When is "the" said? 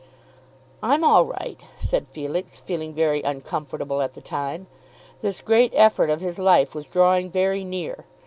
4.13-4.19